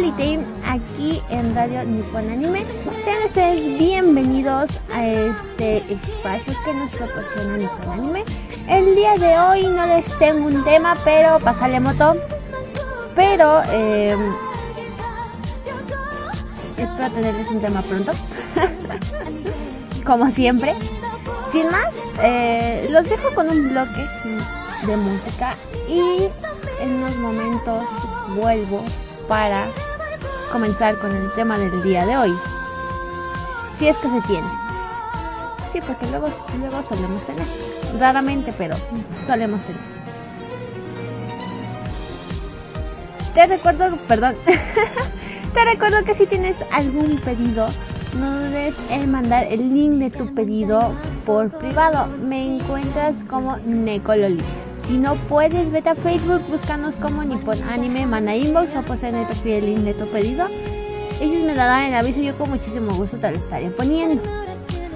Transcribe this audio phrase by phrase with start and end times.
[0.00, 2.64] Lolitime aquí en Radio Nippon Anime.
[3.04, 8.24] Sean ustedes bienvenidos a este espacio que nos proporciona Nippon Anime.
[8.66, 12.16] El día de hoy no les tengo un tema, pero pasale moto.
[13.14, 14.16] Pero eh,
[16.78, 18.12] espero tenerles un tema pronto.
[20.06, 20.76] Como siempre.
[21.52, 24.06] Sin más, eh, los dejo con un bloque
[24.86, 25.56] de música
[25.86, 26.30] y
[26.80, 27.84] en unos momentos
[28.34, 28.82] vuelvo
[29.28, 29.68] para
[30.50, 32.38] comenzar con el tema del día de hoy.
[33.74, 34.46] Si es que se tiene.
[35.68, 37.46] Sí, porque luego, luego solemos tener.
[37.98, 38.76] Raramente, pero
[39.26, 39.80] solemos tener.
[43.34, 44.34] Te recuerdo, perdón.
[45.54, 47.68] Te recuerdo que si tienes algún pedido,
[48.18, 50.92] no dudes en mandar el link de tu pedido
[51.24, 52.08] por privado.
[52.18, 54.42] Me encuentras como Necololi.
[54.90, 59.14] Si no puedes, vete a Facebook, búscanos como Nippon Anime, manda inbox o posa en
[59.14, 60.48] el perfil el link de tu pedido.
[61.20, 64.20] Ellos me darán el aviso, yo con muchísimo gusto te lo estaré poniendo.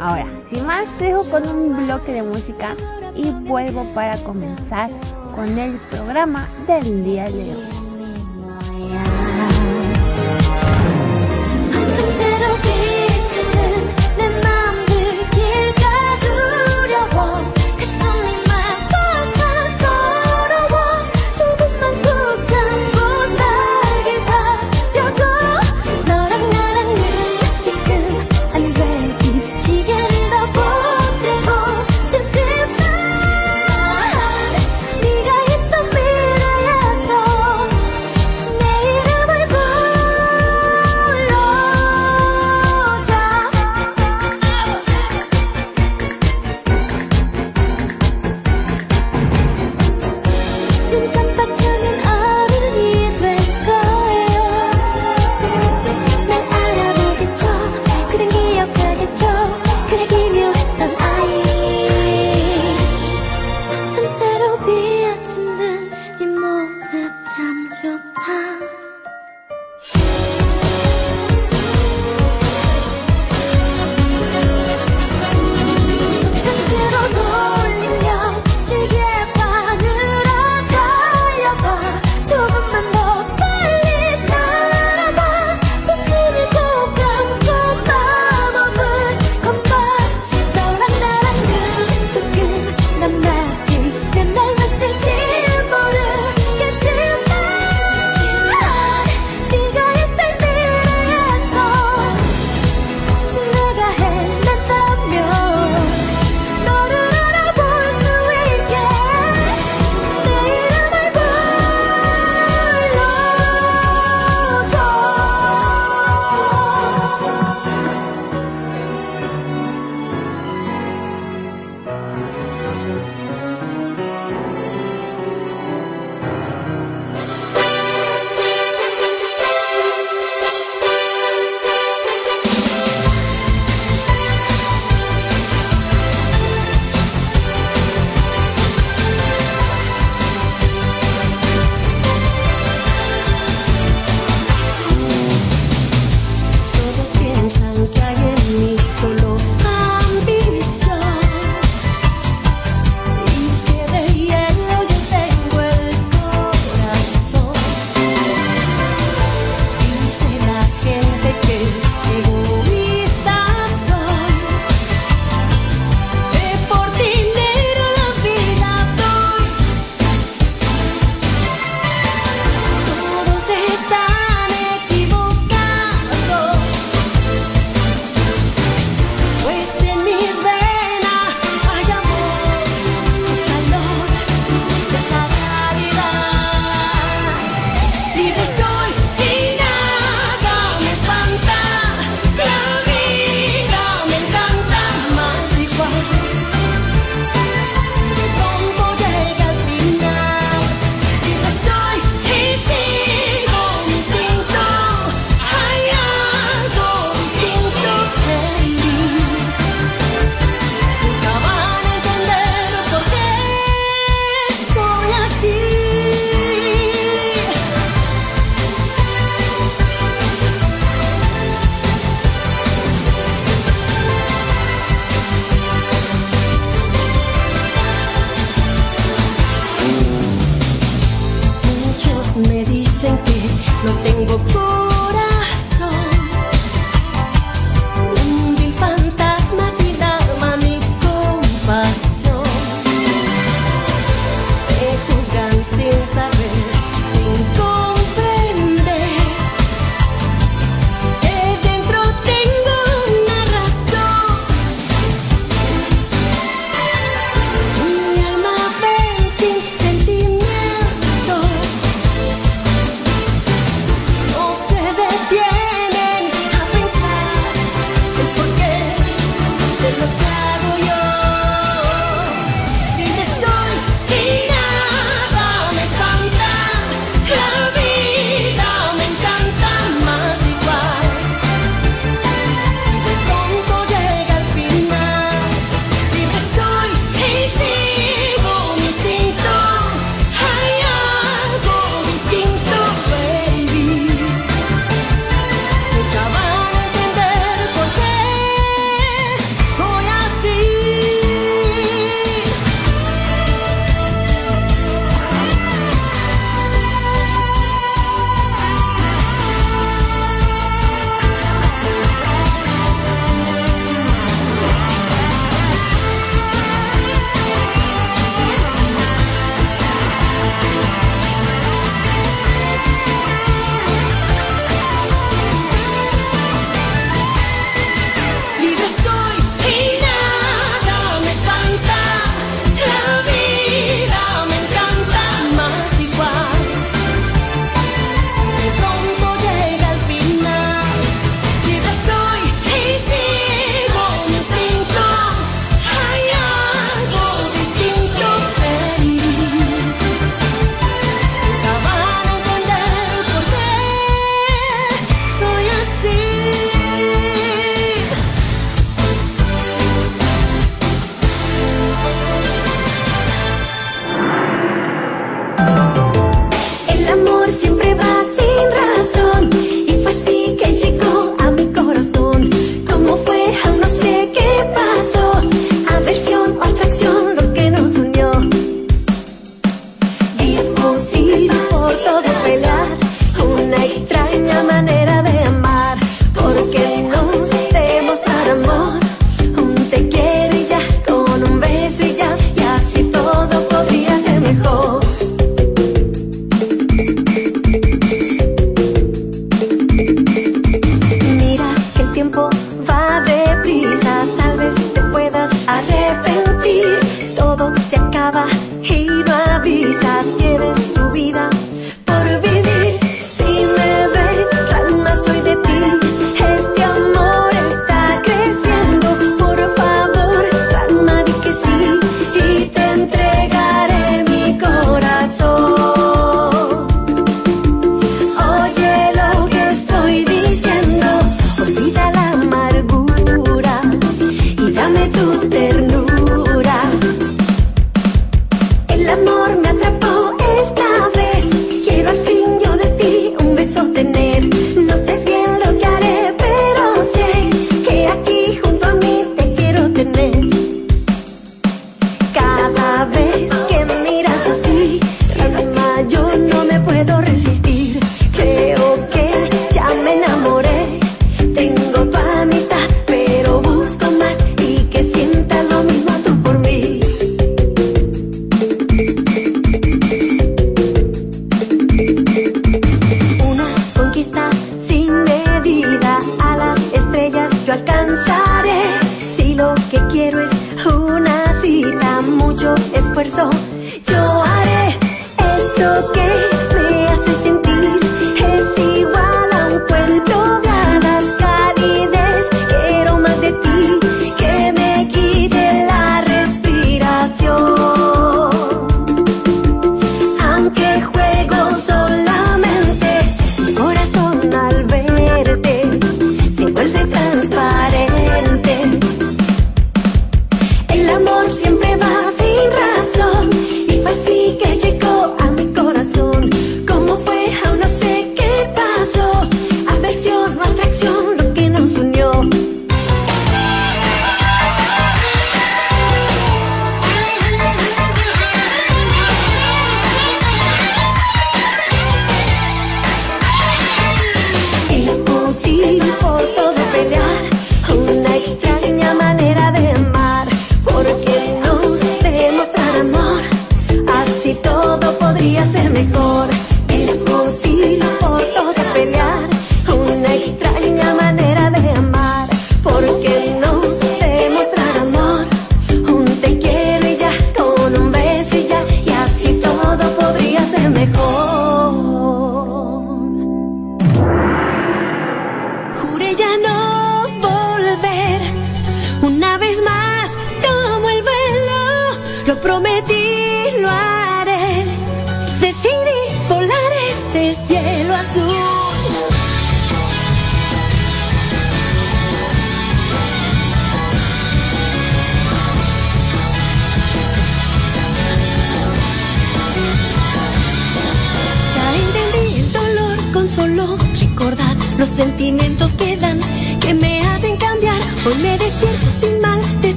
[0.00, 2.74] Ahora, sin más, te dejo con un bloque de música
[3.14, 4.90] y vuelvo para comenzar
[5.32, 7.85] con el programa del día de hoy.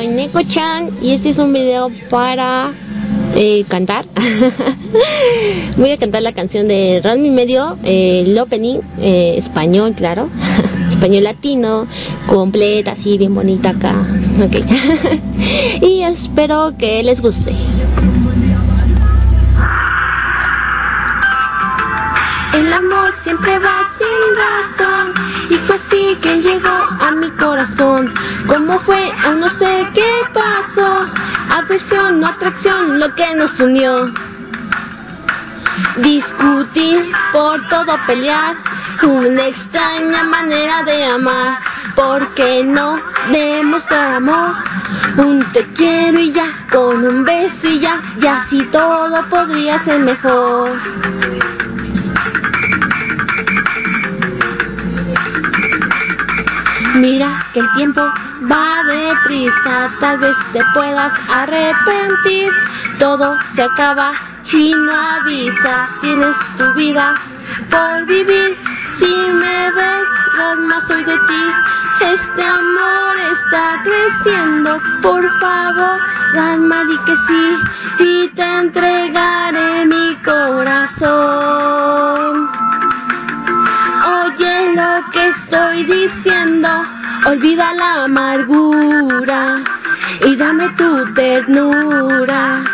[0.00, 2.70] Soy Neko Chan y este es un video para
[3.36, 4.06] eh, cantar.
[5.76, 10.30] Voy a cantar la canción de Ranmi Medio, eh, el opening, eh, español, claro,
[10.88, 11.86] español latino,
[12.26, 14.06] completa, así bien bonita acá.
[15.82, 17.52] Y espero que les guste.
[22.52, 25.12] El amor siempre va sin razón
[25.50, 28.12] y fue así que llegó a mi corazón.
[28.48, 29.00] ¿Cómo fue?
[29.24, 31.06] Aún no sé qué pasó.
[31.50, 34.12] Aversión o atracción, lo que nos unió.
[35.98, 38.56] Discutir, por todo pelear,
[39.02, 41.58] una extraña manera de amar.
[41.94, 42.96] ¿Por qué no
[43.30, 44.54] demostrar amor?
[45.16, 50.00] Un te quiero y ya, con un beso y ya, y así todo podría ser
[50.00, 50.68] mejor.
[56.96, 58.00] Mira que el tiempo
[58.50, 62.52] va deprisa, tal vez te puedas arrepentir.
[62.98, 64.12] Todo se acaba
[64.52, 67.14] y no avisa, tienes tu vida
[67.70, 68.58] por vivir.
[68.98, 70.08] Si me ves,
[70.58, 71.52] más soy de ti.
[72.00, 76.00] Este amor está creciendo, por favor,
[76.34, 77.58] dan y que sí,
[77.98, 81.20] y te entregaré mi corazón.
[84.80, 86.68] Lo que estoy diciendo,
[87.26, 89.62] olvida la amargura
[90.24, 92.64] y dame tu ternura.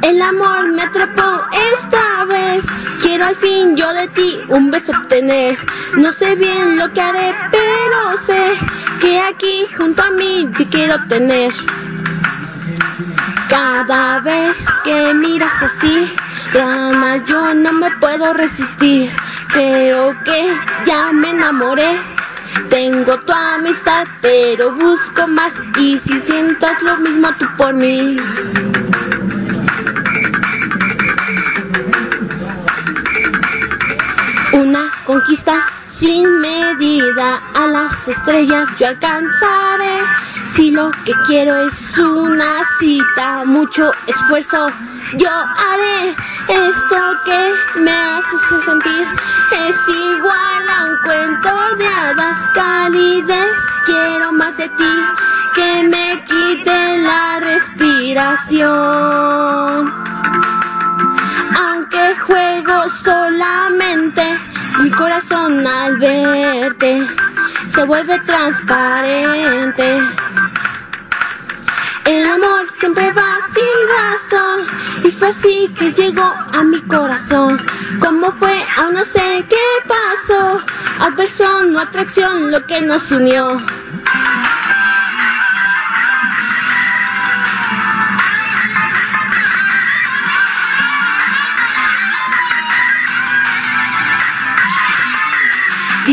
[0.00, 1.30] El amor me atrapó
[1.74, 2.64] esta vez,
[3.02, 5.58] quiero al fin yo de ti un beso obtener.
[5.98, 8.58] No sé bien lo que haré, pero sé
[9.02, 11.52] que aquí junto a mí te quiero tener.
[13.50, 16.10] Cada vez que miras así,
[16.54, 19.10] drama yo no me puedo resistir.
[19.52, 21.98] Creo que ya me enamoré.
[22.70, 25.52] Tengo tu amistad, pero busco más.
[25.78, 28.16] Y si sientas lo mismo tú por mí.
[34.52, 35.66] Una conquista
[36.02, 40.00] sin medida a las estrellas yo alcanzaré.
[40.52, 44.66] Si lo que quiero es una cita, mucho esfuerzo
[45.14, 46.16] yo haré
[46.48, 49.06] Esto que me hace sentir
[49.68, 53.56] es igual a un cuento de hadas calidez.
[53.86, 54.94] Quiero más de ti
[55.54, 58.68] que me quite la respiración.
[61.64, 64.41] Aunque juego solamente,
[64.80, 67.06] mi corazón al verte
[67.72, 69.98] se vuelve transparente.
[72.04, 77.64] El amor siempre va sin razón y fue así que llegó a mi corazón.
[78.00, 78.54] ¿Cómo fue?
[78.78, 80.60] Aún no sé qué pasó.
[81.00, 83.60] Adversión o atracción lo que nos unió.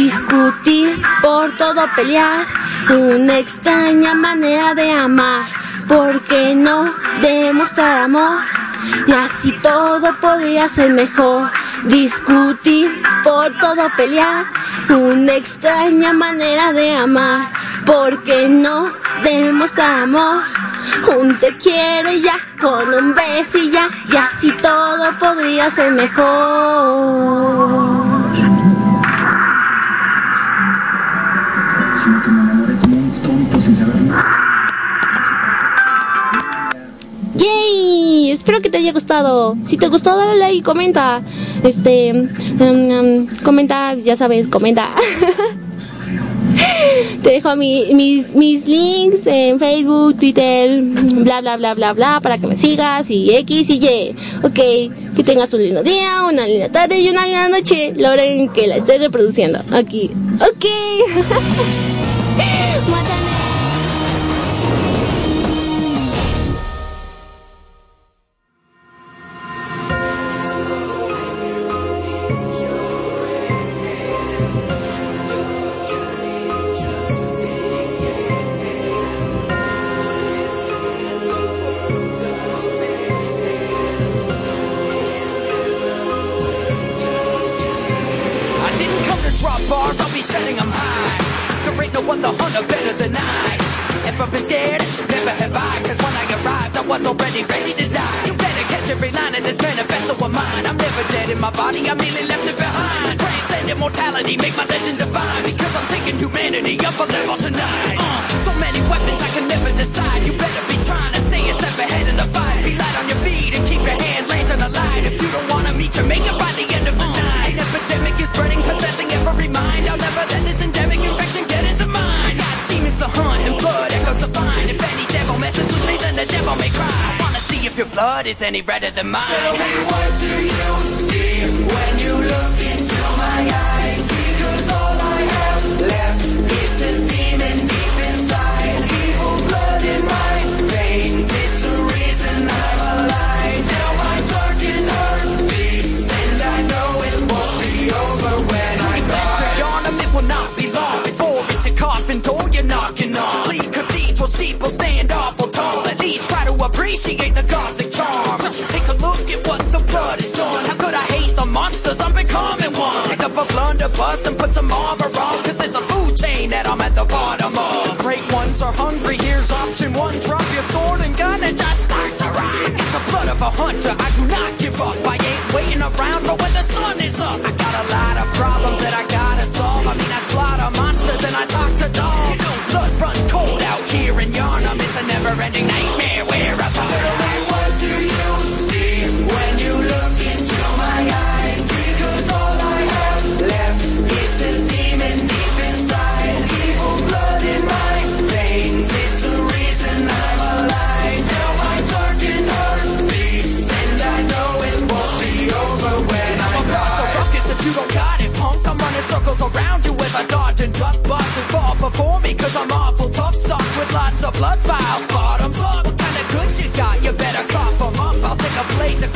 [0.10, 2.48] Discutir, por todo pelear,
[2.89, 5.45] una extraña manera de amar.
[5.88, 6.89] ¿Por qué no
[7.22, 8.39] demostrar amor?
[9.06, 11.52] Y así todo podría ser mejor.
[11.84, 12.89] Discutir,
[13.24, 14.48] por todo pelear,
[14.89, 17.48] una extraña manera de amar.
[17.86, 18.89] ¿Por qué no
[19.22, 20.41] demostrar amor?
[21.19, 27.99] Un te quiero ya, con un beso ya, y así todo podría ser mejor.
[38.32, 39.58] Espero que te haya gustado.
[39.66, 41.22] Si te gustó, dale like comenta.
[41.64, 44.96] Este, um, um, comenta, ya sabes, comenta.
[47.24, 52.38] te dejo mi, mis, mis links en Facebook, Twitter, bla, bla, bla, bla, bla, para
[52.38, 54.16] que me sigas y X y Y.
[54.44, 54.60] Ok,
[55.16, 58.50] que tengas un lindo día, una linda tarde y una linda noche, la hora en
[58.50, 59.60] que la estés reproduciendo.
[59.72, 60.12] Aquí.
[60.40, 60.66] Ok.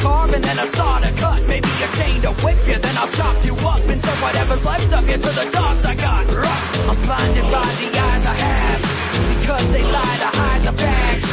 [0.04, 1.39] carve and a saw to cut.
[1.48, 3.80] Maybe a chain to whip you, then I'll chop you up.
[4.04, 6.28] So whatever's left of you to the dogs I got.
[6.92, 8.82] I'm blinded by the eyes I have.
[9.39, 11.28] Because they lie to hide the facts.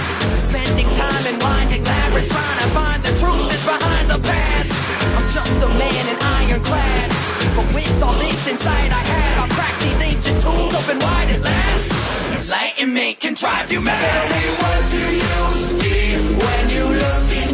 [0.47, 4.73] Spending time in winding labyrinths trying to find the truth is behind the past.
[5.19, 7.09] I'm just a man in ironclad.
[7.57, 11.43] But with all this insight I had, I'll crack these ancient tombs open wide at
[11.43, 11.89] last.
[12.39, 13.99] Enlightenment can drive you mad.
[13.99, 15.43] Tell me what do you
[15.75, 16.07] see
[16.39, 17.50] when you look into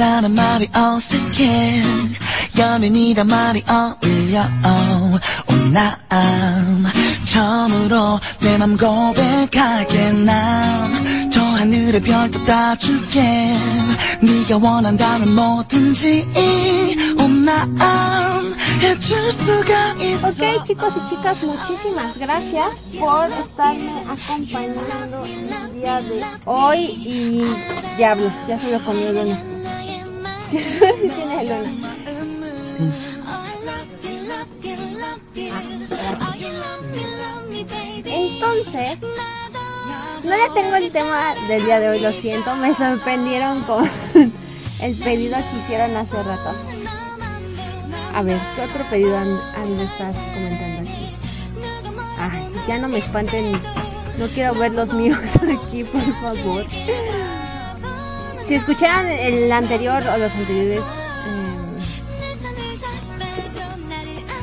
[0.00, 1.82] 친구라는 말이 어색해
[2.58, 4.48] 연인이란 말이 어울려
[5.46, 6.86] 오남
[7.24, 13.22] 처음으로 내 맘 고백할게 난 저 하늘의 별도 따줄게
[14.20, 16.26] 네가 원한다면 뭐든지
[17.18, 17.76] 오남
[18.80, 19.30] 해줄
[20.22, 27.44] Ok chicos y chicas, muchísimas gracias por estarme acompañando el día de hoy y
[27.96, 29.12] diablos, ya se lo comió
[38.04, 38.98] Entonces,
[40.24, 43.88] no les tengo el tema del día de hoy, lo siento, me sorprendieron con
[44.80, 46.54] el pedido que hicieron hace rato.
[48.14, 49.38] A ver, ¿qué otro pedido han,
[49.78, 51.14] estar comentando aquí?
[52.18, 53.52] Ay, ya no me espanten,
[54.18, 56.64] no quiero ver los míos aquí, por favor.
[58.44, 61.60] Si escucharon el anterior o los anteriores, eh,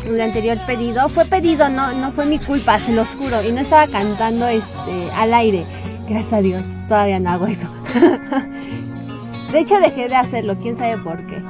[0.08, 3.60] el anterior pedido, fue pedido, no, no fue mi culpa, se los juro, y no
[3.60, 5.66] estaba cantando este al aire.
[6.08, 7.68] Gracias a Dios, todavía no hago eso.
[9.52, 11.42] De hecho dejé de hacerlo, quién sabe por qué.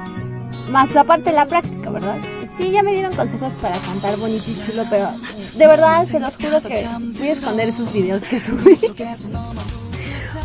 [0.71, 2.17] Más aparte la práctica, ¿verdad?
[2.57, 5.09] Sí, ya me dieron consejos para cantar bonito y chulo, pero
[5.55, 6.87] de verdad se los juro que
[7.19, 8.75] voy a esconder esos videos que subí.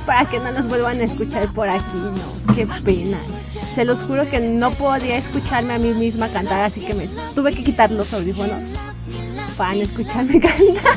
[0.06, 3.18] para que no nos vuelvan a escuchar por aquí, no, qué pena.
[3.74, 7.54] Se los juro que no podía escucharme a mí misma cantar, así que me tuve
[7.54, 8.62] que quitar los audífonos
[9.56, 10.94] para no escucharme cantar.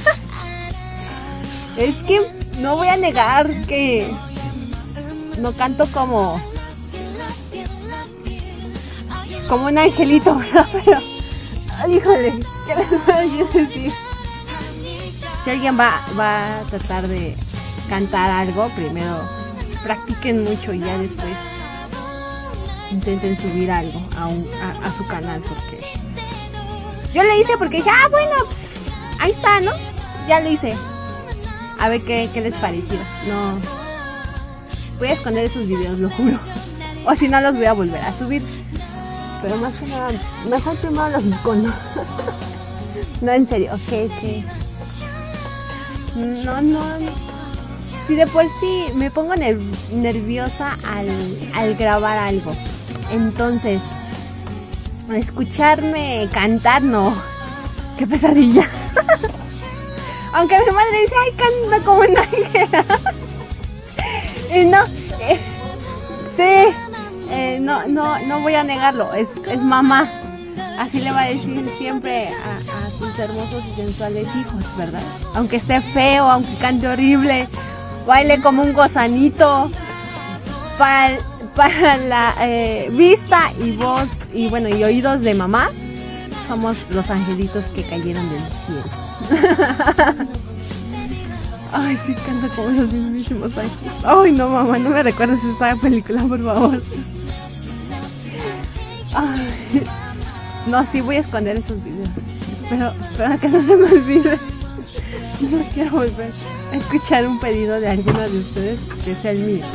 [1.77, 2.19] Es que
[2.59, 4.09] no voy a negar que
[5.39, 6.39] no canto como
[9.47, 10.67] como un angelito, ¿verdad?
[10.71, 10.99] Pero,
[11.91, 12.33] híjole,
[12.65, 13.93] ¿qué les voy a decir?
[15.43, 17.37] Si alguien va, va a tratar de
[17.89, 19.17] cantar algo, primero
[19.83, 21.35] practiquen mucho y ya después
[22.89, 25.79] intenten subir algo a, su canal porque
[27.13, 28.81] yo le hice porque dije, ah, bueno, pues,
[29.19, 29.71] ahí está, ¿no?
[30.27, 30.75] Ya lo hice.
[31.79, 32.97] A ver qué, les pareció.
[33.27, 33.59] No.
[34.97, 36.39] Voy a esconder esos videos, lo juro.
[37.07, 38.43] O si no, los voy a volver a subir.
[39.43, 40.11] Pero más que nada,
[40.49, 41.75] mejor primero los iconos.
[43.21, 44.43] no, en serio, ok, ok.
[46.15, 47.34] No, no.
[48.07, 49.59] Si de por sí me pongo ner-
[49.91, 50.77] nerviosa
[51.53, 52.55] al, grabar algo.
[53.11, 53.81] Entonces,
[55.13, 57.13] escucharme cantar, no.
[57.97, 58.67] Qué pesadilla.
[60.33, 62.03] Aunque mi madre dice, ay, canta como
[64.53, 64.83] y no,
[65.21, 65.39] eh,
[66.35, 66.75] sí,
[67.31, 70.09] eh, no, no, no voy a negarlo, es, es mamá.
[70.77, 72.59] Así le va a decir siempre a
[72.99, 75.01] sus hermosos y sensuales hijos, ¿verdad?
[75.35, 77.47] Aunque esté feo, aunque cante horrible,
[78.05, 79.69] baile como un gozanito.
[80.77, 81.17] Para,
[81.55, 85.69] para la eh, vista y voz y bueno y oídos de mamá,
[86.47, 88.83] somos los angelitos que cayeron del cielo.
[91.73, 93.93] Ay, sí, canta como los mismísimos ángeles.
[94.03, 96.81] Ay, no, mamá, no me recuerdes esa película, por favor.
[100.67, 102.09] No, sí, voy a esconder esos videos.
[102.51, 104.39] Espero, espero que no se me olvide.
[105.41, 106.31] No quiero volver
[106.71, 109.65] a escuchar un pedido de alguno de ustedes que sea el mío.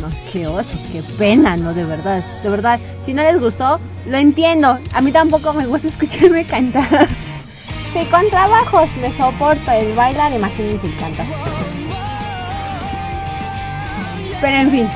[0.00, 2.80] No, qué oso, qué pena, no, de verdad, de verdad.
[3.04, 4.78] Si no les gustó, lo entiendo.
[4.92, 7.08] A mí tampoco me gusta escucharme cantar.
[7.92, 11.26] Sí, con trabajos me soporto el bailar, imagínense el cantar.
[14.40, 14.88] Pero en fin,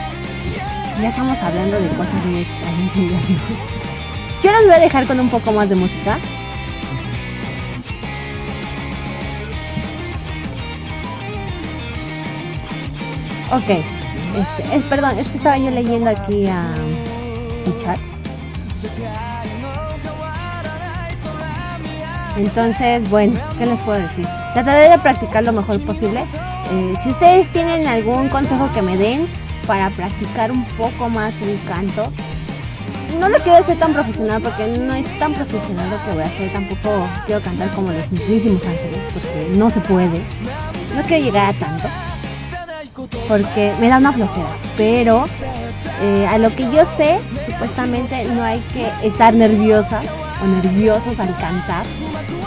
[1.00, 3.62] ya estamos hablando de cosas muy extrañas y amigos.
[4.42, 6.18] Yo los voy a dejar con un poco más de música.
[13.52, 16.74] Ok, este, es, perdón, es que estaba yo leyendo aquí a
[17.66, 17.98] mi chat.
[22.36, 24.26] Entonces, bueno, ¿qué les puedo decir?
[24.54, 26.24] Trataré de practicar lo mejor posible.
[26.72, 29.28] Eh, si ustedes tienen algún consejo que me den
[29.66, 32.10] para practicar un poco más el canto,
[33.20, 36.26] no lo quiero hacer tan profesional porque no es tan profesional lo que voy a
[36.26, 36.52] hacer.
[36.52, 40.20] Tampoco quiero cantar como los mismísimos ángeles porque no se puede.
[40.96, 41.88] No quiero llegar a tanto
[43.28, 44.48] porque me da una flojera.
[44.76, 45.26] Pero
[46.00, 50.06] eh, a lo que yo sé, supuestamente no hay que estar nerviosas
[50.42, 51.84] o nerviosos al cantar.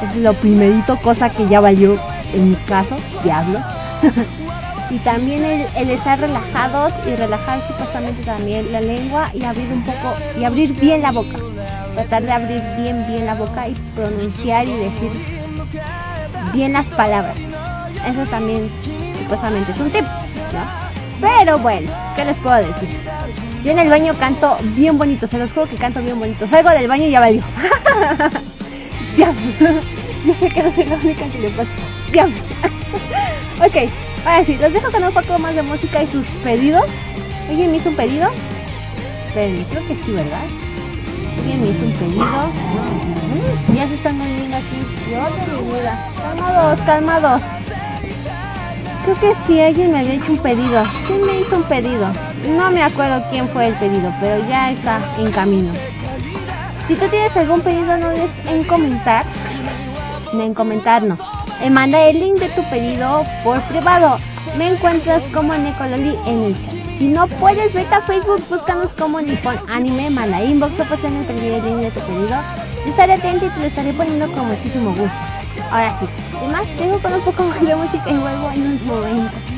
[0.04, 1.98] Es lo primerito, cosa que ya valió
[2.34, 3.64] en mi caso, diablos.
[4.90, 9.84] y también el, el estar relajados y relajar supuestamente también la lengua y abrir un
[9.84, 11.38] poco y abrir bien la boca.
[11.96, 15.12] Tratar de abrir bien, bien la boca y pronunciar y decir
[16.54, 17.38] bien las palabras.
[18.08, 18.70] Eso también
[19.20, 20.06] supuestamente es un tip,
[21.22, 22.90] Pero bueno, ¿qué les puedo decir?
[23.64, 26.48] Yo en el baño canto bien bonito, se los juro que canto bien bonito.
[26.48, 27.42] Salgo del baño y ya valió.
[29.16, 29.56] Diablos.
[30.26, 31.70] Yo sé que no soy la única que le pasa.
[32.12, 32.44] Diablos.
[33.66, 33.92] ok,
[34.26, 36.92] ahora sí, los dejo con un poco más de música y sus pedidos.
[37.50, 38.30] ¿Alguien me hizo un pedido?
[39.28, 40.44] Esperen, creo que sí, ¿verdad?
[41.40, 42.26] ¿Alguien me hizo un pedido?
[42.26, 44.78] Mm, ya se están moviendo aquí.
[45.10, 45.46] Y otra
[46.36, 47.44] Calmados, calmados.
[49.08, 50.84] Creo que sí, alguien me había hecho un pedido.
[51.08, 52.12] ¿Quién me hizo un pedido?
[52.58, 55.72] No me acuerdo quién fue el pedido, pero ya está en camino.
[56.86, 59.26] Si tú tienes algún pedido, no dudes en comentar.
[60.34, 61.18] En comentar, no.
[61.72, 64.20] Manda el link de tu pedido por privado.
[64.58, 66.74] Me encuentras como Necololi en el chat.
[66.94, 71.16] Si no puedes, vete a Facebook, búscanos como Nippon Anime, manda inbox o pues en
[71.16, 72.42] el link de tu pedido.
[72.86, 75.37] Estaré atento y te lo estaré poniendo con muchísimo gusto.
[75.72, 76.06] Ahora sí,
[76.40, 79.58] sin más, dejo con un poco más de música y vuelvo en unos momentos.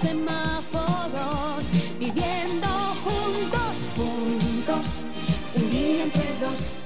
[0.00, 1.64] semáforos,
[1.98, 2.66] viviendo
[3.04, 4.86] juntos, juntos,
[5.54, 6.76] un día entre dos,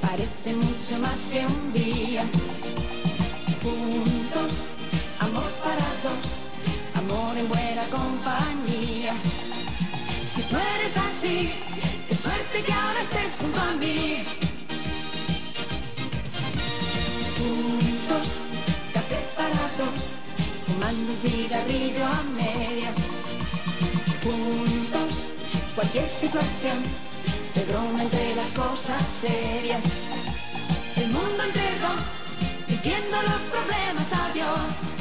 [0.00, 2.24] parece mucho más que un día.
[3.62, 4.70] Juntos,
[5.18, 6.26] amor para dos,
[6.94, 9.14] amor en buena compañía.
[10.32, 11.52] Si tú eres así,
[12.08, 14.24] qué suerte que ahora estés junto a mí.
[17.38, 18.28] Juntos,
[18.92, 20.15] café para dos
[20.86, 22.96] fumando un cigarrillo a medias.
[24.22, 25.26] Juntos,
[25.74, 26.82] cualquier situación,
[27.54, 29.82] de broma entre las cosas serias.
[30.96, 32.04] El mundo entre dos,
[32.68, 34.95] diciendo los problemas adiós.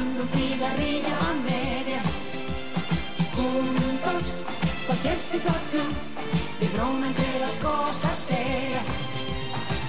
[0.00, 2.06] fumando un cigarrillo a medias.
[3.34, 4.44] Juntos,
[4.86, 5.88] cualquier situación,
[6.58, 8.86] de broma entre las cosas serias.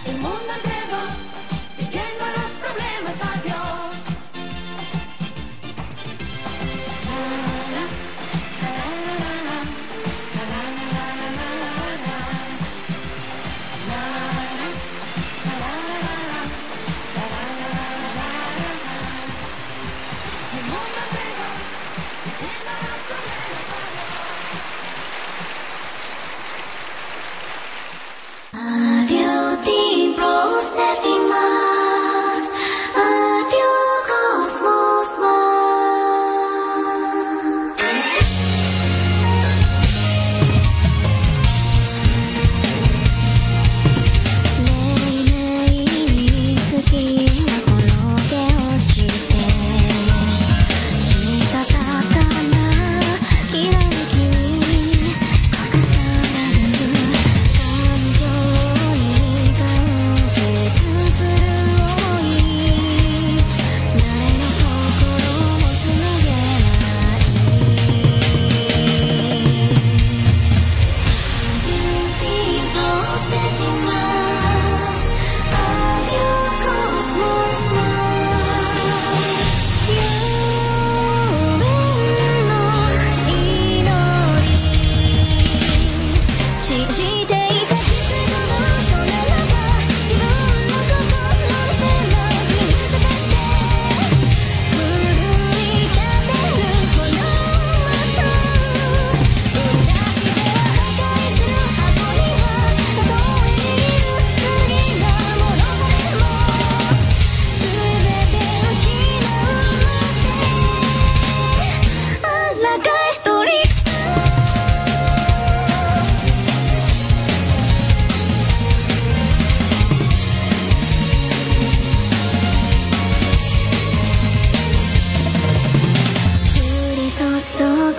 [0.05, 1.30] El mundo entre dos.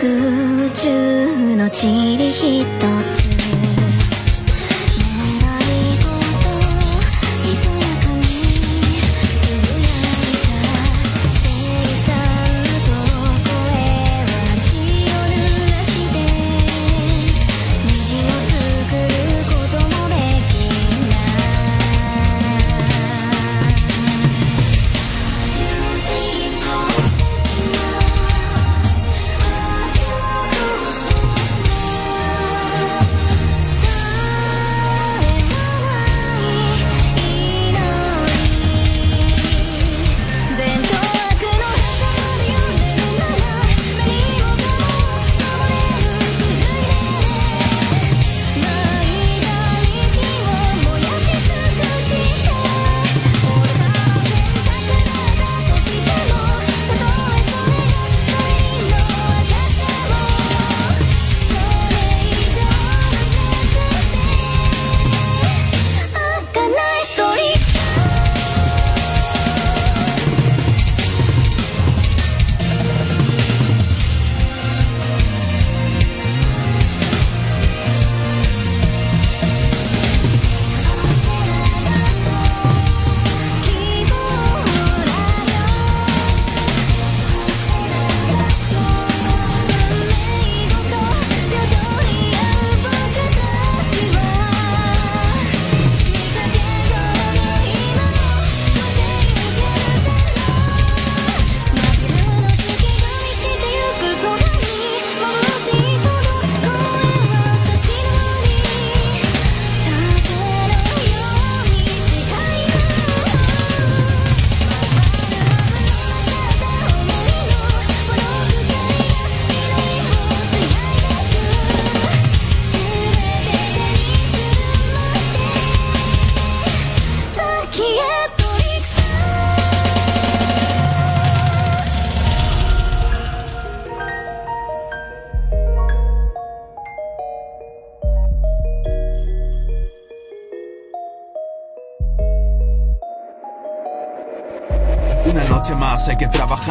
[0.02, 2.64] 空中の塵一
[3.14, 3.21] つ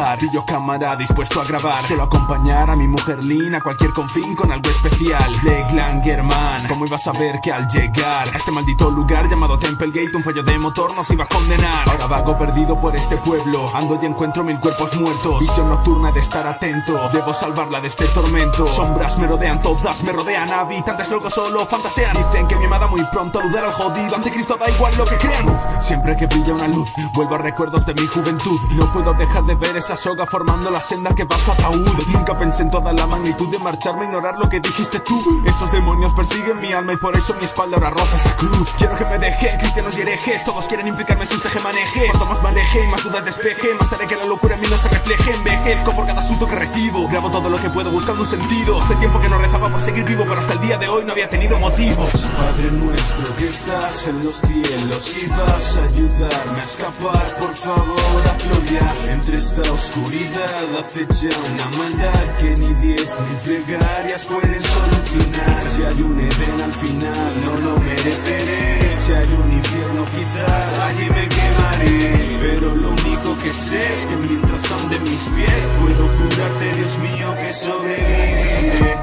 [0.02, 1.82] trabajar cámara dispuesto a grabar.
[1.84, 5.32] Solo acompañar a mi mujer Lina A cualquier confín con algo especial.
[5.42, 10.16] De Glangerman ¿Cómo iba a saber que al llegar A este maldito lugar llamado Templegate
[10.16, 13.70] Un fallo de motor nos iba a condenar Ahora vago perdido por este pueblo.
[13.74, 15.40] Ando y encuentro mil cuerpos muertos.
[15.40, 17.08] Visión nocturna de estar atento.
[17.12, 18.66] Debo salvarla de este tormento.
[18.66, 20.50] Sombras me rodean todas Me rodean.
[20.50, 22.16] Habitantes locos solo fantasean.
[22.16, 24.56] Dicen que mi amada muy pronto aludará al jodido Anticristo.
[24.56, 25.46] Da igual lo que crean.
[25.80, 28.58] Siempre que brilla una luz Vuelvo a recuerdos de mi juventud.
[28.72, 31.88] No puedo dejar de ver esa soga formando la senda que va a su ataúd.
[32.12, 35.42] Nunca pensé en toda la magnitud de marcharme Ignorar lo que dijiste tú.
[35.46, 38.68] Esos demonios persiguen mi alma Y por eso mi espalda ahora roza esta cruz.
[38.78, 42.42] Quiero que me dejen cristianos y herejes Todos quieren implicarme en sus tejemanejes Cuanto más
[42.42, 45.32] me aleje, más dudas despeje Más haré que la locura en mí no se refleje.
[45.32, 48.80] Envejezco por cada susto que recibo Grabo todo lo que puedo buscando un sentido.
[48.82, 51.12] Hace tiempo que no rezaba por seguir vivo Pero hasta el día de hoy no
[51.12, 52.10] había tenido motivos.
[52.36, 58.22] Padre nuestro que estás en los cielos Si vas a ayudarme a escapar Por favor
[58.26, 65.66] hazlo ya Entre esta oscuridad acecha una maldad Que ni diez ni plegarias pueden solucionar.
[65.68, 68.96] Si hay un Edén al final no lo mereceré.
[69.00, 72.38] Si hay un infierno quizás allí me quemaré.
[72.42, 77.31] Pero lo único que sé es que mientras ande mis pies Puedo jurarte Dios mío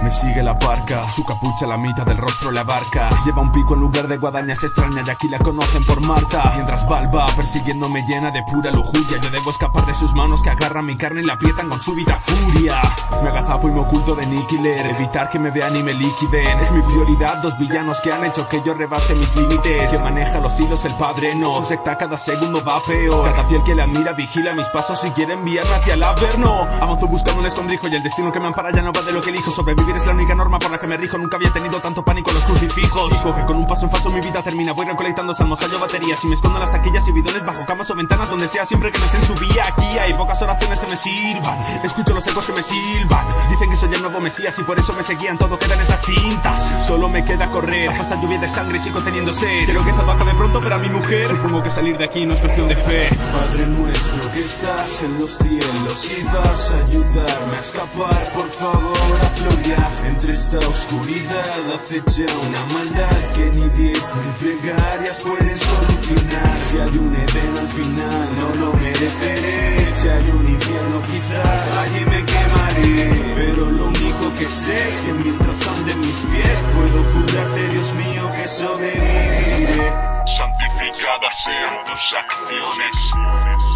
[0.10, 3.10] Sigue la barca, su capucha la mitad del rostro le abarca.
[3.26, 6.52] Lleva un pico en lugar de guadañas extrañas y aquí la conocen por Marta.
[6.56, 10.86] Mientras Balba persiguiéndome llena de pura lujuria Yo debo escapar de sus manos que agarran
[10.86, 12.82] mi carne y la aprietan con súbita furia.
[13.22, 16.60] Me agazapo y me oculto de Nikiler Evitar que me vean y me liquiden.
[16.60, 19.92] Es mi prioridad, dos villanos que han hecho que yo rebase mis límites.
[19.92, 21.54] Que maneja los hilos el padre no.
[21.54, 23.30] Su secta cada segundo va peor.
[23.30, 26.66] Cada fiel que le admira vigila mis pasos y quiere enviarme hacia el averno.
[26.82, 29.22] Avanzo buscando un escondrijo y el destino que me ampara ya no va de lo
[29.22, 29.52] que elijo.
[29.52, 31.18] Sobrevivir es la única norma por la que me rijo.
[31.18, 33.10] Nunca había tenido tanto pánico en los crucifijos.
[33.12, 34.74] Dijo que con un paso en falso mi vida termina.
[34.74, 36.24] Voy recolectando salmos, hallo baterías.
[36.24, 38.92] Y me escondo en las taquillas y bidones bajo camas o ventanas Donde sea siempre
[38.92, 41.60] que no esté en Aquí hay pocas oraciones que me sirvan.
[41.84, 43.28] Escucho los ecos que me silban.
[43.50, 45.38] Dicen que soy el nuevo mesías y por eso me seguían.
[45.38, 46.86] Todo queda en estas cintas.
[46.86, 47.90] Solo me queda correr.
[47.90, 49.66] Bajo esta lluvia de sangre y sigo teniendo sed.
[49.66, 51.28] Quiero que todo acabe pronto pero a mi mujer.
[51.28, 53.10] Supongo que salir de aquí no es cuestión de fe.
[53.32, 58.98] Padre nuestro que estás en los cielos Si vas a ayudarme a escapar por favor
[59.22, 66.58] hazlo ya Entre esta oscuridad acecha una maldad Que ni diez mil plegarias pueden solucionar.
[66.70, 69.96] Si hay un Edén al final no lo mereceré.
[69.96, 73.34] Si hay un infierno quizás allí me quemaré.
[73.36, 78.30] Pero lo único que sé es que mientras ande mis pies puedo jurarte, Dios mío,
[78.36, 80.19] que sobreviviré.
[80.26, 83.12] Santificadas sean tus acciones.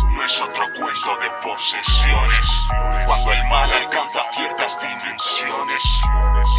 [0.09, 2.47] No es otro cuento de posesiones.
[3.05, 6.01] Cuando el mal alcanza ciertas dimensiones,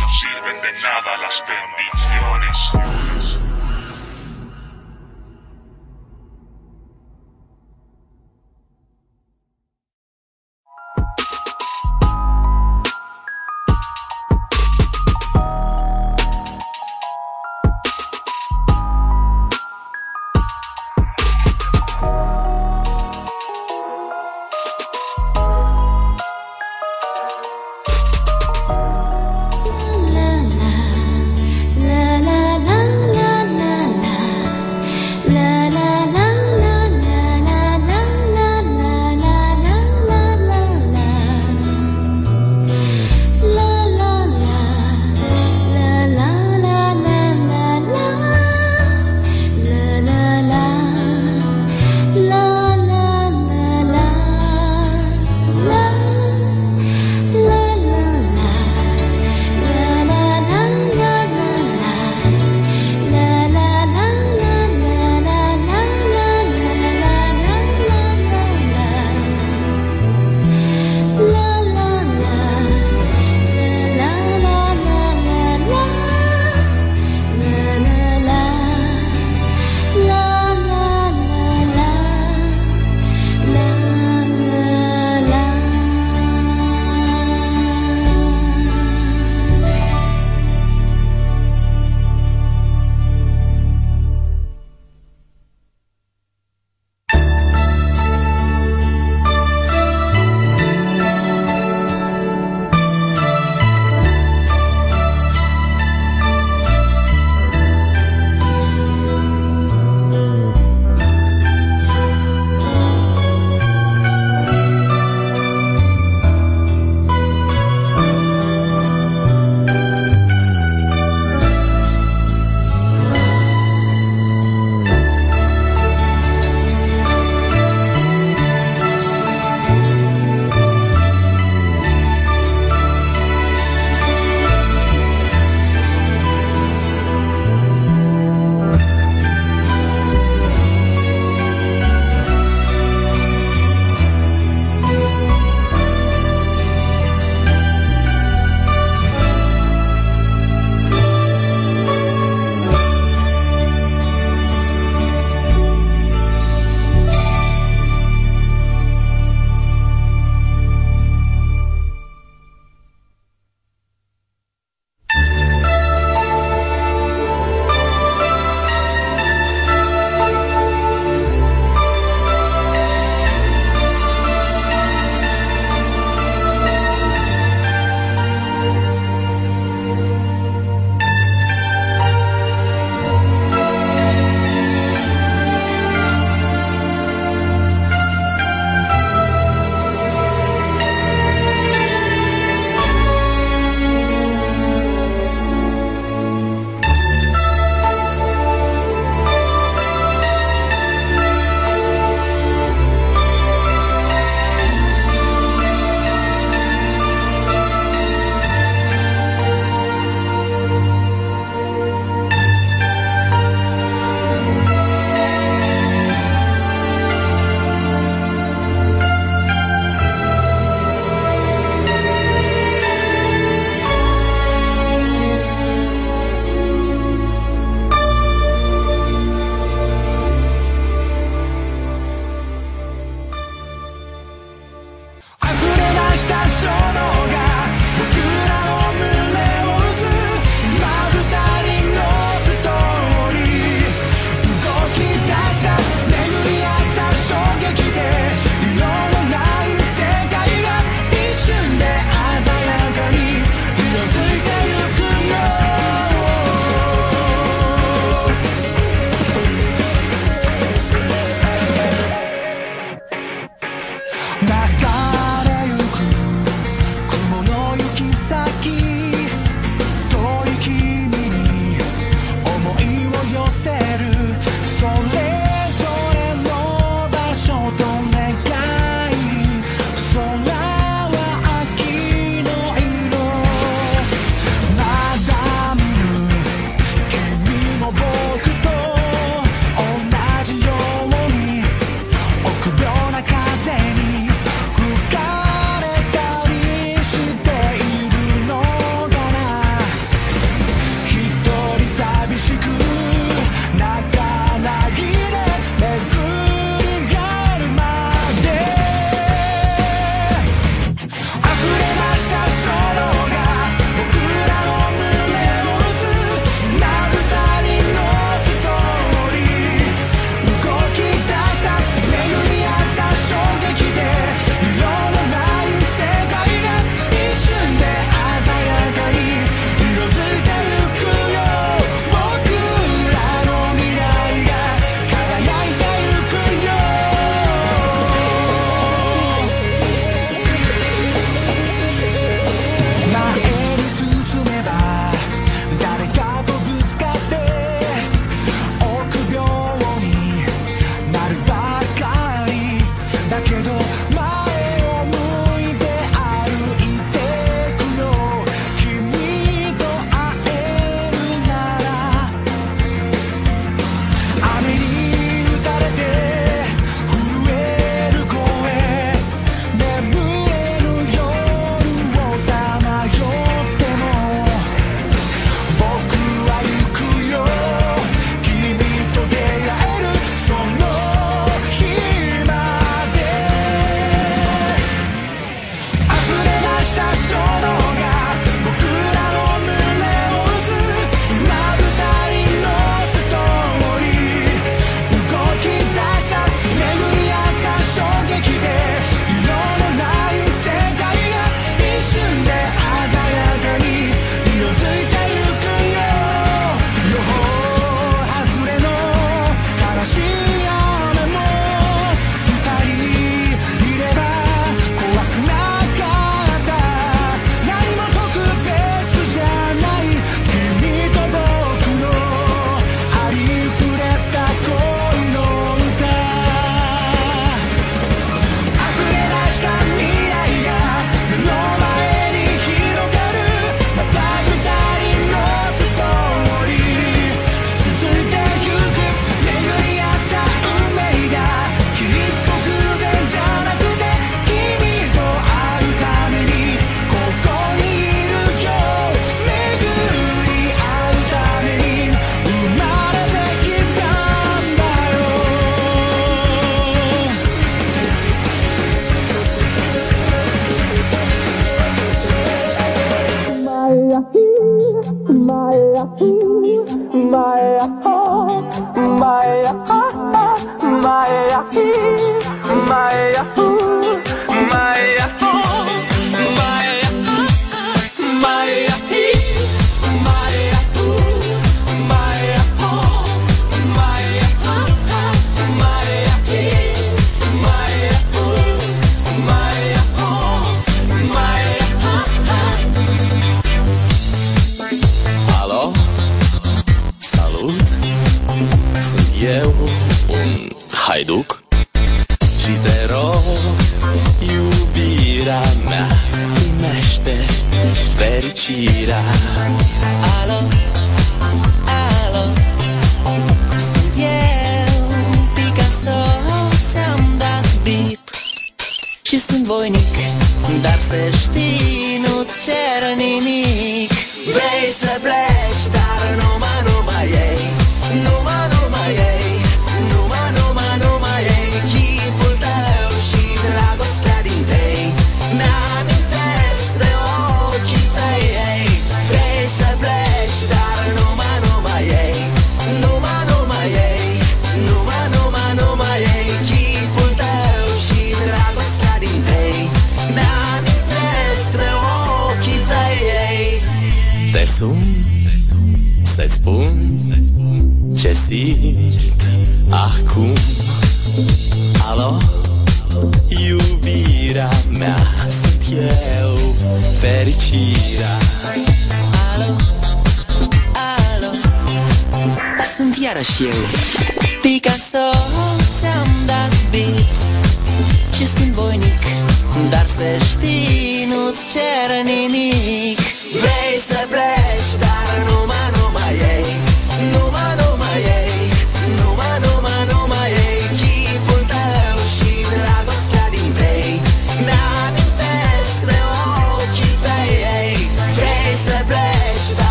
[0.00, 2.72] no sirven de nada las bendiciones.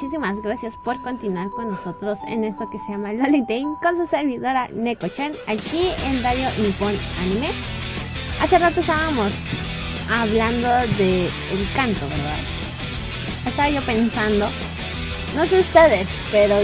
[0.00, 4.68] Muchísimas gracias por continuar con nosotros en esto que se llama Lolitane con su servidora
[4.68, 7.48] Neko-chan aquí en Radio Nippon Anime.
[8.40, 9.32] Hace rato estábamos
[10.08, 10.68] hablando
[10.98, 12.38] de el canto, ¿verdad?
[13.44, 14.48] Estaba yo pensando,
[15.34, 16.60] no sé ustedes, pero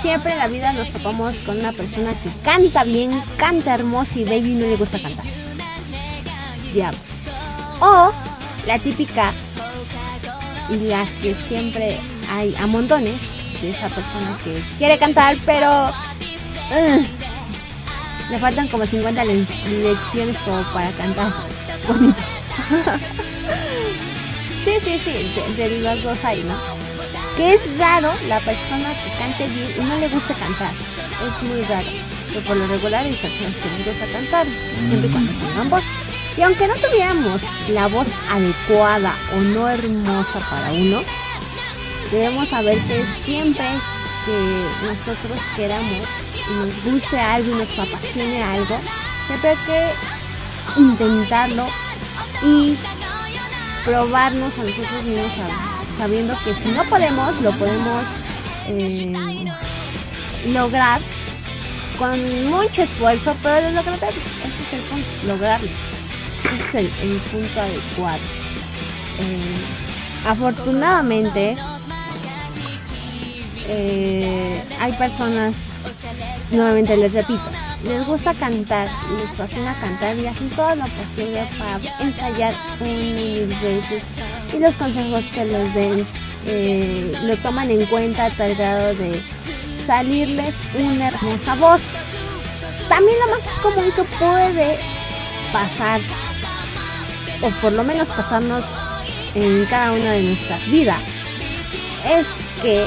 [0.00, 4.24] siempre en la vida nos topamos con una persona que canta bien, canta hermoso y
[4.24, 5.26] bello y no le gusta cantar.
[7.80, 8.10] O
[8.66, 9.34] la típica
[10.70, 11.98] y la que siempre
[12.30, 13.20] hay a montones
[13.62, 17.06] de esa persona que quiere cantar, pero ugh,
[18.30, 19.46] le faltan como 50 le-
[19.82, 21.32] lecciones como para cantar
[21.86, 22.18] bonito.
[24.64, 26.54] sí, sí, sí, de, de los dos hay, ¿no?
[27.36, 30.72] Que es raro la persona que cante bien y no le gusta cantar.
[31.26, 31.86] Es muy raro.
[32.28, 34.46] Pero por lo regular hay personas que les gusta cantar,
[34.88, 35.84] siempre y cuando tengan voz.
[36.38, 41.00] Y aunque no tuviéramos la voz adecuada o no hermosa para uno,
[42.12, 43.64] debemos saber que siempre
[44.24, 46.06] que nosotros queramos
[46.48, 48.78] y nos guste algo y nos apasione algo,
[49.26, 51.66] siempre hay que intentarlo
[52.44, 52.76] y
[53.84, 58.04] probarnos a nosotros mismos sab- sabiendo que si no podemos, lo podemos
[58.68, 59.44] eh,
[60.46, 61.00] lograr
[61.98, 63.80] con mucho esfuerzo, pero lo.
[63.80, 65.87] Ese es el punto, lograrlo.
[66.56, 68.18] Es el, el punto adecuado.
[69.20, 71.56] Eh, afortunadamente,
[73.66, 75.66] eh, hay personas,
[76.50, 77.50] nuevamente les repito,
[77.84, 78.88] les gusta cantar,
[79.18, 84.02] les fascina cantar y hacen todo lo posible para ensayar mil veces
[84.54, 86.06] y los consejos que les den
[86.46, 89.20] eh, lo toman en cuenta a tal grado de
[89.86, 91.80] salirles una hermosa voz.
[92.88, 94.78] También lo más común que puede
[95.52, 96.00] pasar,
[97.42, 98.64] o por lo menos pasarnos
[99.34, 101.02] en cada una de nuestras vidas,
[102.06, 102.26] es
[102.62, 102.86] que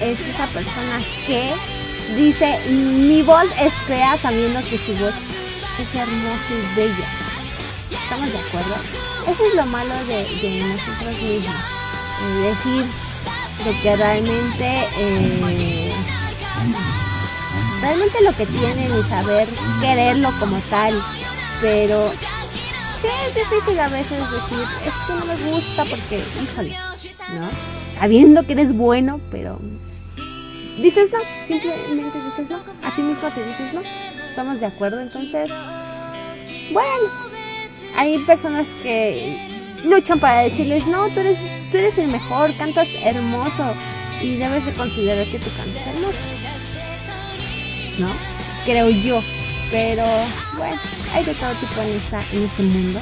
[0.00, 1.54] es esa persona que
[2.16, 5.14] dice mi voz es fea sabiendo que su voz
[5.80, 7.08] es hermosa y bella.
[7.90, 8.74] ¿Estamos de acuerdo?
[9.28, 11.56] Eso es lo malo de, de nosotros mismos.
[12.22, 12.84] Eh, decir
[13.64, 15.92] de que realmente eh,
[17.80, 19.48] realmente lo que tienen y saber
[19.80, 21.02] quererlo como tal.
[21.60, 22.12] Pero
[23.00, 26.76] sí es difícil a veces decir, esto no me gusta porque, híjole,
[27.34, 27.48] ¿no?
[27.98, 29.58] Sabiendo que eres bueno, pero
[30.78, 33.82] dices no, simplemente dices no, a ti mismo te dices no,
[34.28, 35.50] estamos de acuerdo, entonces,
[36.72, 37.10] bueno,
[37.96, 41.38] hay personas que luchan para decirles no, tú eres,
[41.70, 43.74] tú eres el mejor, cantas hermoso
[44.20, 46.18] y debes de considerar que tú cantas hermoso,
[47.98, 48.08] ¿no?
[48.64, 49.22] Creo yo,
[49.70, 50.04] pero
[50.52, 50.80] bueno,
[51.12, 53.00] hay de todo tipo en esta, en este mundo,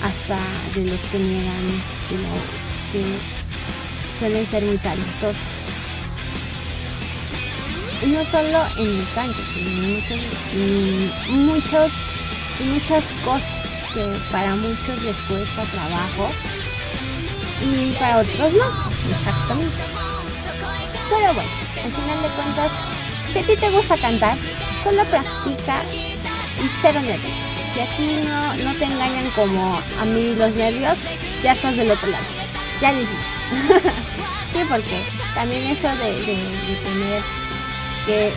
[0.00, 0.36] hasta
[0.74, 2.44] de los que niegan que, no-
[2.92, 3.04] que
[4.18, 5.36] suelen ser muy talentosos
[8.06, 10.20] no solo en el canto, sino en muchos,
[10.52, 11.92] en muchos,
[12.60, 13.42] en muchas cosas
[13.92, 16.30] que para muchos les cuesta trabajo
[17.60, 19.74] y para otros no, exactamente.
[21.10, 21.50] Pero bueno,
[21.84, 22.70] al final de cuentas,
[23.32, 24.36] si a ti te gusta cantar,
[24.82, 25.82] solo practica
[26.62, 27.32] y cero nervios.
[27.74, 30.98] Si aquí no, no te engañan como a mí los nervios,
[31.42, 32.24] ya estás del otro lado.
[32.80, 33.24] Ya lo hiciste.
[34.52, 35.02] sí, porque
[35.34, 37.22] también eso de, de- tener
[38.06, 38.32] que eh,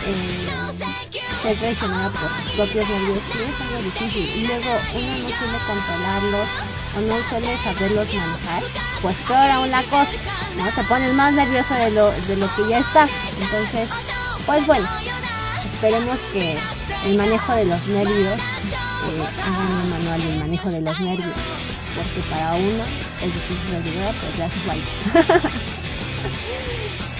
[1.42, 5.58] ser traicionada por sus propios nervios sí es algo difícil y luego uno no suele
[5.66, 6.48] controlarlos
[6.96, 8.62] o no suele saberlos manejar
[9.00, 10.12] pues peor aún la cosa
[10.56, 13.08] no te pones más nervioso de lo de lo que ya está
[13.40, 13.88] entonces
[14.44, 14.86] pues bueno
[15.82, 16.56] esperemos que
[17.06, 21.34] el manejo de los nervios eh, hagan un manual del manejo de los nervios
[21.96, 22.84] porque para uno
[23.20, 24.86] es difícil de olvidar pues le hace falta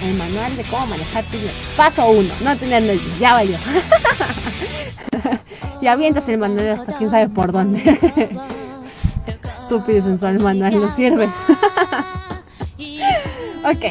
[0.01, 1.73] el manual de cómo manejar tus nervios.
[1.75, 3.57] Paso uno, no tener nervios, ya valió.
[5.81, 7.81] y avientas el manual hasta quién sabe por dónde.
[9.43, 11.29] Estúpido y sensual manual, no sirves.
[13.65, 13.83] ok,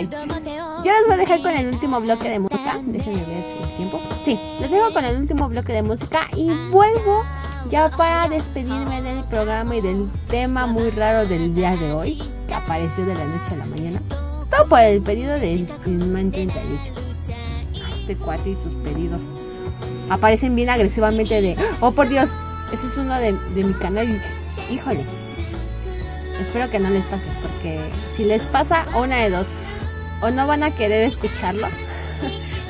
[0.84, 2.80] yo les voy a dejar con el último bloque de música.
[2.84, 4.01] Déjenme ver el tiempo.
[4.24, 7.24] Sí, les dejo con el último bloque de música y vuelvo
[7.68, 12.54] ya para despedirme del programa y del tema muy raro del día de hoy que
[12.54, 14.00] apareció de la noche a la mañana.
[14.50, 16.62] Todo por el pedido de Cinman 38.
[18.00, 19.20] Este cuate y sus pedidos
[20.08, 22.30] aparecen bien agresivamente de, oh por Dios,
[22.72, 25.04] ese es uno de, de mi canal y, híjole.
[26.40, 27.80] Espero que no les pase, porque
[28.14, 29.46] si les pasa, una de dos.
[30.20, 31.66] O no van a querer escucharlo,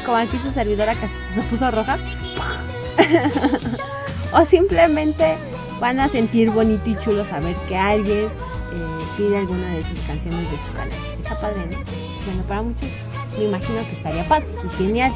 [0.04, 1.98] como aquí su servidora que se puso roja.
[4.32, 5.36] o simplemente
[5.80, 10.50] van a sentir bonito y chulo saber que alguien eh, pide alguna de sus canciones
[10.50, 10.92] de su canal.
[11.18, 11.78] Está padre, ¿no?
[12.26, 12.88] Bueno, para muchos
[13.38, 15.12] me imagino que estaría padre y genial.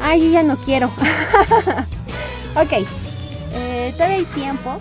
[0.00, 0.86] Ay, yo ya no quiero.
[2.56, 2.72] ok,
[3.52, 4.76] eh, todavía hay tiempo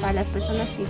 [0.00, 0.84] para las personas que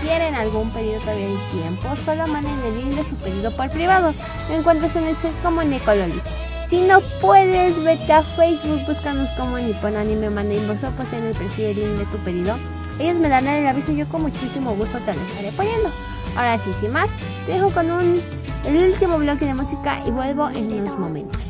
[0.00, 1.88] quieren algún pedido, todavía hay tiempo.
[2.04, 4.14] Solo manden el link de su pedido por privado.
[4.50, 6.20] Encuentras en el chat como Necololi.
[6.67, 11.25] Si no puedes, vete a Facebook, búscanos como Nippon Anime, manda inbox o posta en
[11.25, 12.57] el perfil el link de tu pedido.
[12.99, 15.89] Ellos me darán el aviso y yo con muchísimo gusto te lo estaré poniendo.
[16.35, 17.09] Ahora sí, sin más,
[17.45, 18.19] te dejo con un,
[18.65, 21.41] el último bloque de música y vuelvo en unos momentos.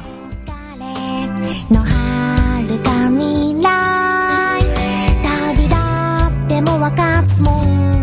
[1.70, 4.64] の遥か未来
[5.24, 7.97] 旅立っても分かつもん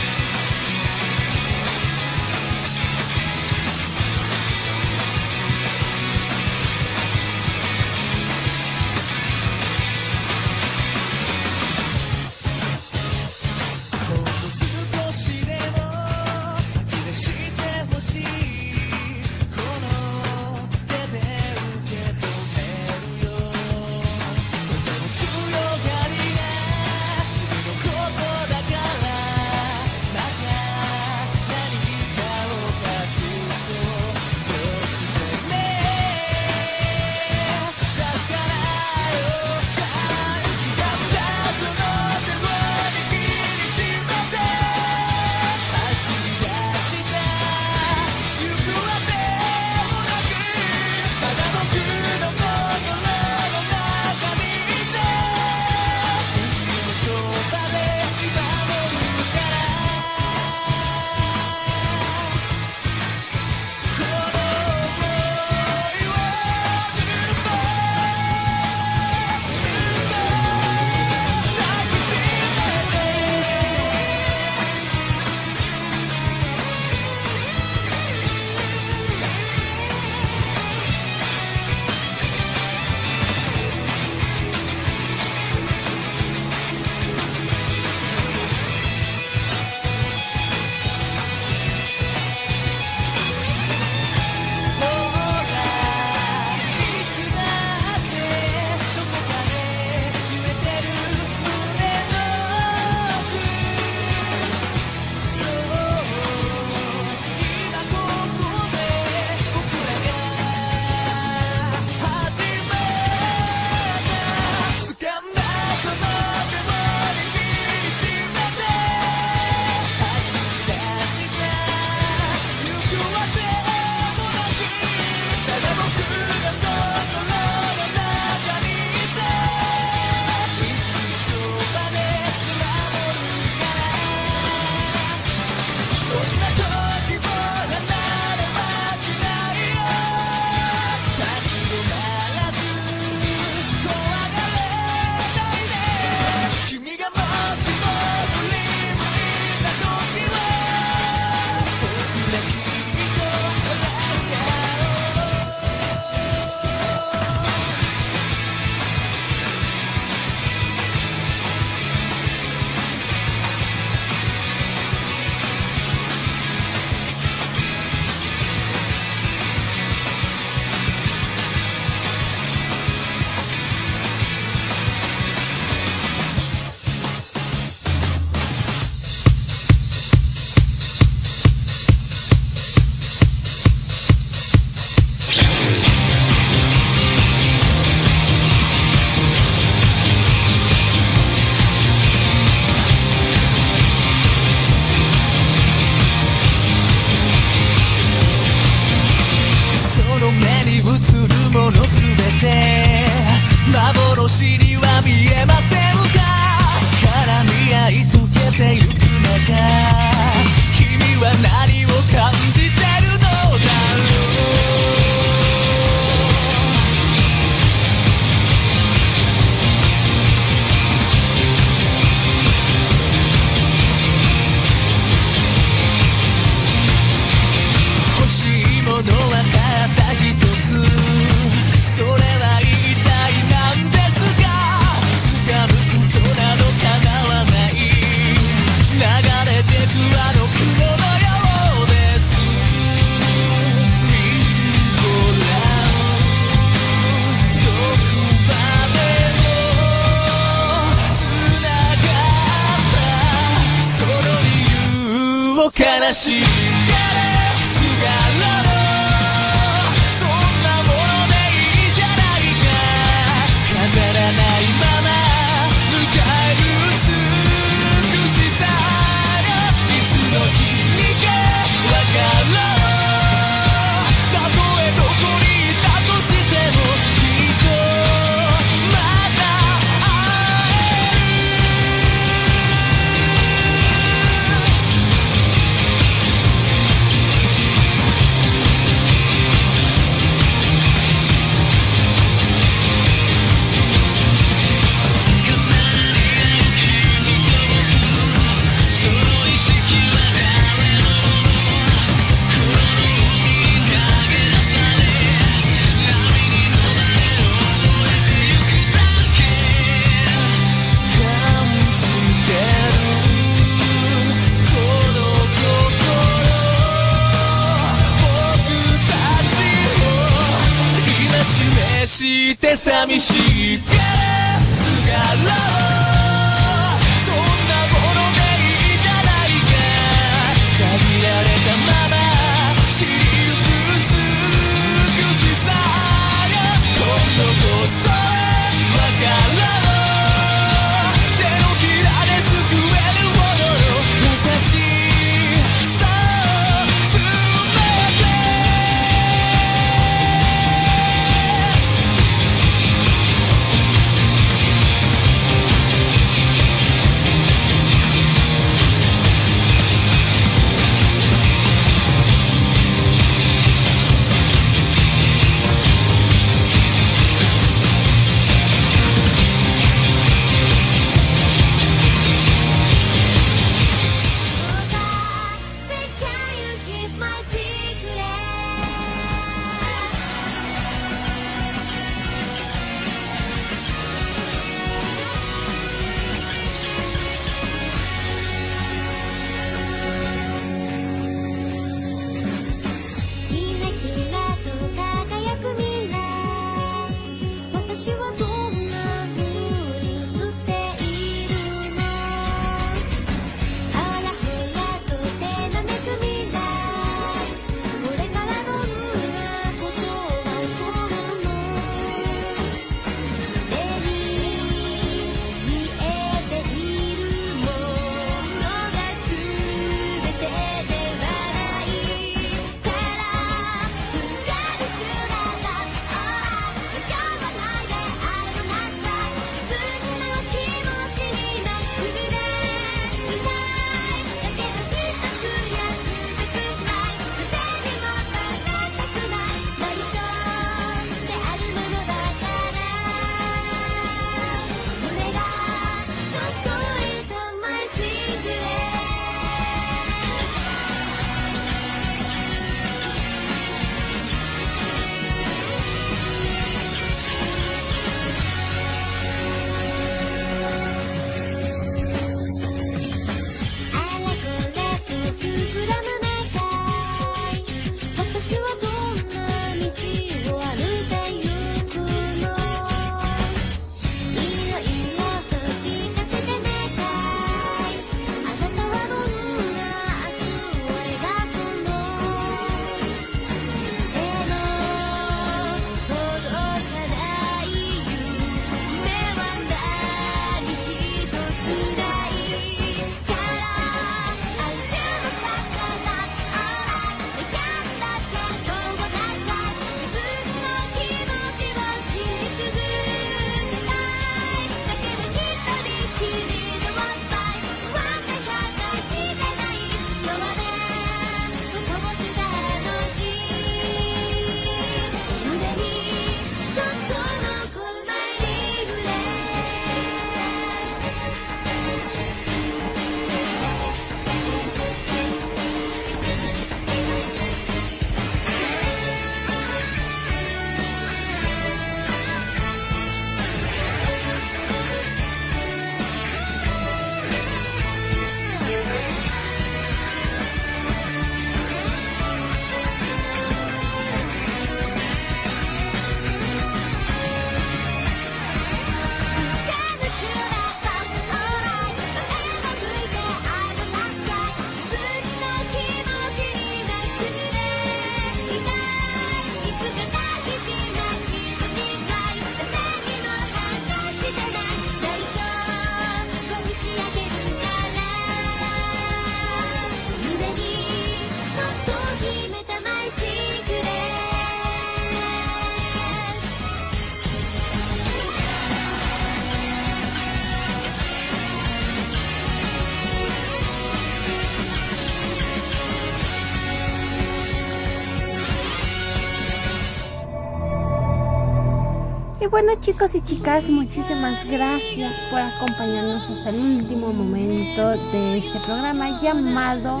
[592.46, 598.60] Y bueno chicos y chicas, muchísimas gracias por acompañarnos hasta el último momento de este
[598.60, 600.00] programa llamado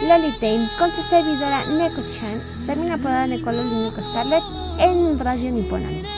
[0.00, 4.44] Lolitame con su servidora Neko-chan, también apodada Nicole Nico Scarlett
[4.78, 6.08] en Radio Nippon Anime.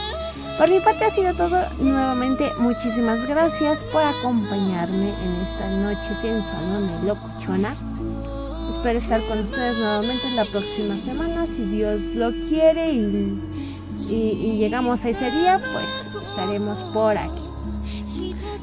[0.59, 1.67] Por mi parte ha sido todo.
[1.79, 7.75] Nuevamente, muchísimas gracias por acompañarme en esta noche sensual de locuchona.
[8.71, 13.39] Espero estar con ustedes nuevamente la próxima semana, si Dios lo quiere y,
[14.15, 17.43] y- llegamos a ese día, pues estaremos por aquí.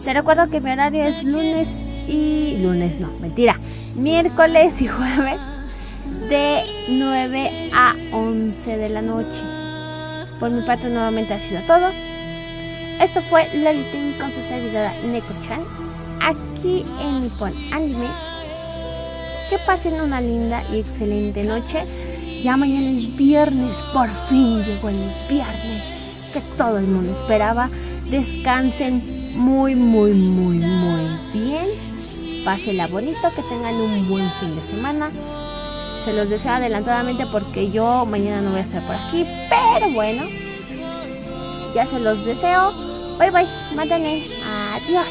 [0.04, 3.60] Te recuerdo que mi horario es lunes y lunes no, mentira,
[3.96, 5.40] miércoles y jueves
[6.30, 9.42] de 9 a 11 de la noche.
[10.40, 11.90] Por mi parte nuevamente ha sido todo.
[13.02, 15.62] Esto fue Lolitin con su servidora Neko-chan
[16.22, 18.08] aquí en Nippon Anime.
[19.50, 21.84] Que pasen una linda y excelente noche.
[22.42, 24.96] Ya mañana es viernes, por fin llegó el
[25.30, 25.84] viernes
[26.32, 27.70] que todo el mundo esperaba.
[28.10, 31.68] Descansen muy, muy, muy, muy bien.
[32.46, 35.12] Pásenla bonito, que tengan un buen fin de semana.
[36.06, 39.26] Se los deseo adelantadamente porque yo mañana no voy a estar por aquí.
[39.50, 40.24] Pero bueno,
[41.76, 42.74] ya se los deseo.
[43.18, 44.26] Bye bye, mátane.
[44.74, 45.08] Adiós.